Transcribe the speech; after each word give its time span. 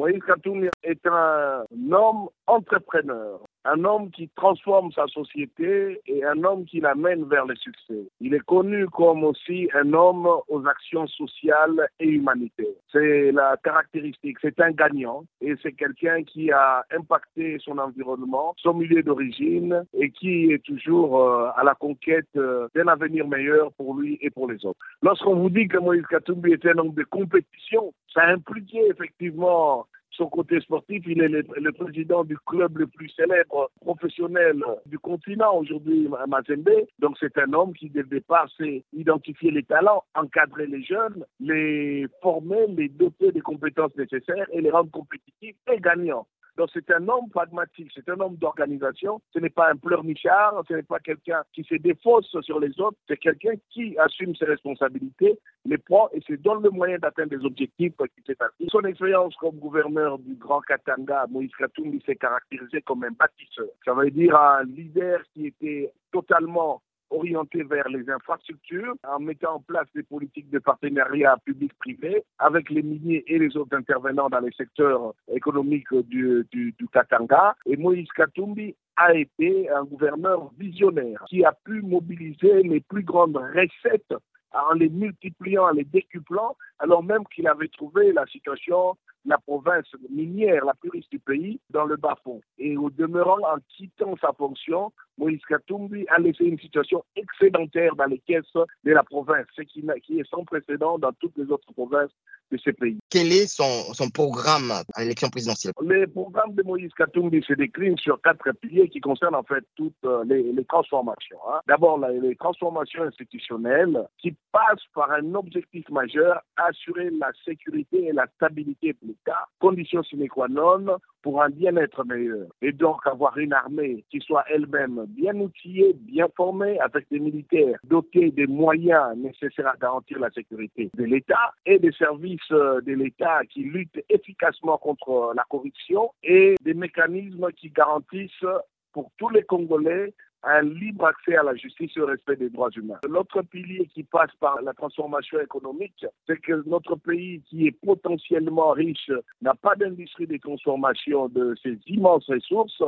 Moïse 0.00 0.22
Katoum 0.26 0.66
est 0.82 1.06
un 1.06 1.66
homme 1.92 2.30
entrepreneur 2.46 3.38
un 3.64 3.84
homme 3.84 4.10
qui 4.10 4.28
transforme 4.36 4.90
sa 4.92 5.06
société 5.06 6.00
et 6.06 6.24
un 6.24 6.42
homme 6.44 6.64
qui 6.64 6.80
l'amène 6.80 7.24
vers 7.24 7.46
le 7.46 7.54
succès. 7.56 8.08
Il 8.20 8.34
est 8.34 8.44
connu 8.44 8.86
comme 8.88 9.24
aussi 9.24 9.68
un 9.74 9.92
homme 9.92 10.28
aux 10.48 10.66
actions 10.66 11.06
sociales 11.06 11.88
et 11.98 12.08
humanitaires. 12.08 12.66
C'est 12.92 13.32
la 13.32 13.56
caractéristique, 13.62 14.38
c'est 14.40 14.60
un 14.60 14.72
gagnant 14.72 15.24
et 15.40 15.54
c'est 15.62 15.72
quelqu'un 15.72 16.22
qui 16.22 16.50
a 16.50 16.84
impacté 16.90 17.58
son 17.60 17.78
environnement, 17.78 18.54
son 18.58 18.74
milieu 18.74 19.02
d'origine 19.02 19.84
et 19.94 20.10
qui 20.10 20.52
est 20.52 20.62
toujours 20.64 21.20
euh, 21.20 21.50
à 21.56 21.64
la 21.64 21.74
conquête 21.74 22.26
euh, 22.36 22.68
d'un 22.74 22.88
avenir 22.88 23.26
meilleur 23.28 23.72
pour 23.72 23.94
lui 23.94 24.18
et 24.20 24.30
pour 24.30 24.50
les 24.50 24.64
autres. 24.64 24.80
Lorsqu'on 25.02 25.36
vous 25.36 25.50
dit 25.50 25.68
que 25.68 25.78
Moïse 25.78 26.06
Katumbi 26.06 26.52
était 26.52 26.70
un 26.70 26.78
homme 26.78 26.94
de 26.94 27.04
compétition, 27.04 27.92
ça 28.12 28.26
impliquait 28.26 28.88
effectivement 28.88 29.86
son 30.10 30.26
côté 30.26 30.60
sportif, 30.60 31.02
il 31.06 31.22
est 31.22 31.28
le, 31.28 31.72
président 31.72 32.24
du 32.24 32.36
club 32.46 32.78
le 32.78 32.86
plus 32.86 33.08
célèbre 33.10 33.70
professionnel 33.80 34.62
du 34.86 34.98
continent 34.98 35.56
aujourd'hui, 35.56 36.08
Mazembe. 36.28 36.86
Donc 36.98 37.16
c'est 37.18 37.38
un 37.38 37.52
homme 37.52 37.72
qui 37.72 37.88
dès 37.90 38.02
le 38.02 38.08
départ 38.08 38.48
sait 38.58 38.84
identifier 38.92 39.50
les 39.50 39.62
talents, 39.62 40.04
encadrer 40.14 40.66
les 40.66 40.82
jeunes, 40.82 41.24
les 41.38 42.06
former, 42.22 42.66
les 42.76 42.88
doter 42.88 43.32
des 43.32 43.40
compétences 43.40 43.96
nécessaires 43.96 44.46
et 44.52 44.60
les 44.60 44.70
rendre 44.70 44.90
compétitifs 44.90 45.56
et 45.72 45.80
gagnants. 45.80 46.26
Donc 46.60 46.68
c'est 46.74 46.90
un 46.90 47.08
homme 47.08 47.30
pragmatique, 47.30 47.90
c'est 47.94 48.06
un 48.10 48.20
homme 48.20 48.36
d'organisation. 48.36 49.22
Ce 49.32 49.38
n'est 49.38 49.48
pas 49.48 49.70
un 49.70 49.76
pleurnichard, 49.76 50.62
ce 50.68 50.74
n'est 50.74 50.82
pas 50.82 50.98
quelqu'un 50.98 51.42
qui 51.54 51.64
se 51.64 51.76
défausse 51.76 52.36
sur 52.42 52.60
les 52.60 52.78
autres, 52.78 52.98
c'est 53.08 53.16
quelqu'un 53.16 53.54
qui 53.70 53.96
assume 53.96 54.34
ses 54.36 54.44
responsabilités, 54.44 55.38
les 55.64 55.78
prend 55.78 56.10
et 56.12 56.20
se 56.20 56.34
donne 56.34 56.62
le 56.62 56.68
moyen 56.68 56.98
d'atteindre 56.98 57.30
des 57.30 57.46
objectifs 57.46 57.94
qui 57.96 58.22
s'est 58.26 58.36
assis. 58.40 58.68
Son 58.68 58.82
expérience 58.82 59.34
comme 59.36 59.56
gouverneur 59.56 60.18
du 60.18 60.34
Grand 60.34 60.60
Katanga, 60.60 61.24
Moïse 61.30 61.50
Katoum, 61.58 61.98
s'est 62.04 62.16
caractérisé 62.16 62.82
comme 62.82 63.04
un 63.04 63.12
bâtisseur. 63.18 63.68
Ça 63.82 63.94
veut 63.94 64.10
dire 64.10 64.36
un 64.36 64.64
leader 64.64 65.22
qui 65.32 65.46
était 65.46 65.90
totalement 66.12 66.82
orienté 67.10 67.62
vers 67.62 67.88
les 67.88 68.08
infrastructures 68.08 68.94
en 69.06 69.20
mettant 69.20 69.56
en 69.56 69.60
place 69.60 69.86
des 69.94 70.02
politiques 70.02 70.50
de 70.50 70.58
partenariat 70.58 71.36
public-privé 71.44 72.24
avec 72.38 72.70
les 72.70 72.82
miniers 72.82 73.24
et 73.26 73.38
les 73.38 73.56
autres 73.56 73.76
intervenants 73.76 74.28
dans 74.28 74.40
les 74.40 74.52
secteurs 74.52 75.14
économiques 75.32 75.92
du, 76.08 76.46
Katanga. 76.92 77.54
Et 77.66 77.76
Moïse 77.76 78.08
Katumbi 78.16 78.74
a 78.96 79.14
été 79.14 79.70
un 79.70 79.84
gouverneur 79.84 80.50
visionnaire 80.58 81.24
qui 81.28 81.44
a 81.44 81.52
pu 81.52 81.82
mobiliser 81.82 82.62
les 82.62 82.80
plus 82.80 83.02
grandes 83.02 83.36
recettes 83.36 84.14
en 84.52 84.74
les 84.74 84.88
multipliant, 84.88 85.64
en 85.64 85.70
les 85.70 85.84
décuplant, 85.84 86.56
alors 86.80 87.04
même 87.04 87.24
qu'il 87.32 87.46
avait 87.46 87.68
trouvé 87.68 88.12
la 88.12 88.26
situation 88.26 88.96
la 89.26 89.38
province 89.38 89.86
minière 90.08 90.64
la 90.64 90.74
plus 90.74 90.90
riche 90.90 91.08
du 91.10 91.18
pays 91.18 91.60
dans 91.70 91.84
le 91.84 91.96
bas-fond. 91.96 92.40
Et 92.58 92.76
au 92.76 92.90
demeurant, 92.90 93.38
en 93.40 93.58
quittant 93.68 94.16
sa 94.20 94.32
fonction, 94.32 94.92
Moïse 95.20 95.42
Katumbi 95.46 96.06
a 96.08 96.18
laissé 96.18 96.44
une 96.44 96.58
situation 96.58 97.04
excédentaire 97.14 97.94
dans 97.94 98.06
les 98.06 98.18
caisses 98.20 98.56
de 98.84 98.92
la 98.92 99.02
province, 99.02 99.46
ce 99.54 99.62
qui, 99.62 99.84
qui 100.02 100.18
est 100.18 100.28
sans 100.28 100.44
précédent 100.44 100.98
dans 100.98 101.12
toutes 101.12 101.36
les 101.36 101.50
autres 101.50 101.72
provinces 101.74 102.10
de 102.50 102.56
ce 102.56 102.70
pays. 102.70 102.98
Quel 103.10 103.30
est 103.30 103.46
son, 103.46 103.92
son 103.94 104.08
programme 104.08 104.72
à 104.94 105.02
l'élection 105.02 105.28
présidentielle? 105.28 105.72
Le 105.80 106.06
programme 106.06 106.54
de 106.54 106.62
Moïse 106.62 106.92
Katumbi 106.94 107.42
se 107.42 107.52
décline 107.52 107.96
sur 107.98 108.20
quatre 108.22 108.50
piliers 108.60 108.88
qui 108.88 109.00
concernent 109.00 109.36
en 109.36 109.44
fait 109.44 109.64
toutes 109.76 109.92
euh, 110.04 110.24
les, 110.24 110.42
les 110.52 110.64
transformations. 110.64 111.38
Hein. 111.48 111.60
D'abord, 111.68 111.98
les 111.98 112.34
transformations 112.36 113.04
institutionnelles 113.04 114.04
qui 114.18 114.34
passent 114.52 114.88
par 114.94 115.12
un 115.12 115.34
objectif 115.34 115.88
majeur, 115.90 116.40
assurer 116.56 117.10
la 117.10 117.30
sécurité 117.44 118.06
et 118.06 118.12
la 118.12 118.26
stabilité 118.36 118.94
de 119.00 119.08
l'État, 119.08 119.46
condition 119.60 120.02
sine 120.02 120.26
qua 120.28 120.48
non 120.48 120.98
pour 121.22 121.42
un 121.42 121.50
bien-être 121.50 122.04
meilleur. 122.04 122.46
Et 122.62 122.72
donc 122.72 123.06
avoir 123.06 123.36
une 123.38 123.52
armée 123.52 124.04
qui 124.10 124.20
soit 124.20 124.44
elle-même 124.48 125.06
bien 125.10 125.34
outillée, 125.34 125.94
bien 125.94 126.28
formée, 126.36 126.78
avec 126.80 127.06
des 127.10 127.20
militaires 127.20 127.78
dotés 127.84 128.30
des 128.30 128.46
moyens 128.46 129.16
nécessaires 129.16 129.68
à 129.68 129.76
garantir 129.76 130.18
la 130.18 130.30
sécurité 130.30 130.90
de 130.96 131.04
l'État 131.04 131.52
et 131.66 131.78
des 131.78 131.92
services 131.92 132.40
euh, 132.52 132.80
de 132.80 132.92
l'État 132.92 133.40
qui 133.50 133.62
luttent 133.62 134.02
efficacement 134.08 134.78
contre 134.78 135.32
la 135.36 135.44
corruption 135.48 136.10
et 136.22 136.54
des 136.62 136.74
mécanismes 136.74 137.50
qui 137.52 137.70
garantissent 137.70 138.46
pour 138.92 139.10
tous 139.18 139.28
les 139.28 139.42
Congolais 139.42 140.14
un 140.42 140.62
libre 140.62 141.06
accès 141.06 141.36
à 141.36 141.42
la 141.42 141.54
justice 141.54 141.92
et 141.96 142.00
au 142.00 142.06
respect 142.06 142.36
des 142.36 142.48
droits 142.48 142.70
humains. 142.74 142.98
L'autre 143.06 143.42
pilier 143.42 143.86
qui 143.92 144.04
passe 144.04 144.30
par 144.40 144.60
la 144.62 144.72
transformation 144.72 145.38
économique, 145.40 146.06
c'est 146.26 146.40
que 146.40 146.62
notre 146.66 146.96
pays 146.96 147.42
qui 147.42 147.66
est 147.66 147.78
potentiellement 147.84 148.70
riche 148.70 149.10
n'a 149.42 149.54
pas 149.54 149.74
d'industrie 149.74 150.26
de 150.26 150.38
transformation 150.38 151.28
de 151.28 151.54
ces 151.62 151.78
immenses 151.86 152.26
ressources 152.28 152.82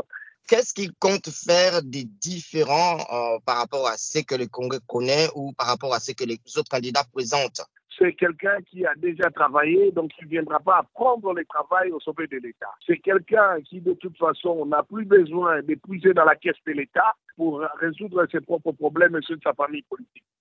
Qu'est-ce 0.48 0.74
qu'il 0.74 0.92
compte 0.98 1.28
faire 1.28 1.82
des 1.82 2.04
différents 2.04 2.98
euh, 2.98 3.38
par 3.46 3.58
rapport 3.58 3.86
à 3.86 3.96
ce 3.96 4.18
que 4.20 4.34
le 4.34 4.46
Congrès 4.46 4.80
connaît 4.86 5.28
ou 5.34 5.52
par 5.52 5.68
rapport 5.68 5.94
à 5.94 6.00
ce 6.00 6.12
que 6.12 6.24
les 6.24 6.38
autres 6.56 6.68
candidats 6.70 7.04
présentent? 7.12 7.62
C'est 7.98 8.14
quelqu'un 8.14 8.56
qui 8.62 8.84
a 8.86 8.94
déjà 8.96 9.30
travaillé, 9.30 9.92
donc 9.92 10.10
il 10.18 10.24
ne 10.24 10.30
viendra 10.30 10.58
pas 10.60 10.78
apprendre 10.78 11.34
le 11.34 11.44
travail 11.44 11.92
au 11.92 12.00
sommet 12.00 12.26
de 12.26 12.38
l'État. 12.38 12.70
C'est 12.86 12.98
quelqu'un 12.98 13.60
qui, 13.62 13.80
de 13.80 13.92
toute 13.92 14.16
façon, 14.16 14.66
n'a 14.66 14.82
plus 14.82 15.04
besoin 15.04 15.62
d'épuiser 15.62 16.14
dans 16.14 16.24
la 16.24 16.34
caisse 16.34 16.56
de 16.66 16.72
l'État 16.72 17.14
pour 17.36 17.62
résoudre 17.80 18.26
ses 18.30 18.40
propres 18.40 18.72
problèmes 18.72 19.16
et 19.16 19.20
ceux 19.22 19.36
de 19.36 19.42
sa 19.42 19.52
famille 19.52 19.82
politique. 19.82 20.24